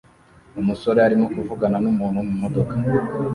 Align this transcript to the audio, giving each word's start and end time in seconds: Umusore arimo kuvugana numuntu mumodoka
Umusore 0.61 0.99
arimo 1.07 1.25
kuvugana 1.35 1.77
numuntu 1.83 2.19
mumodoka 2.27 2.73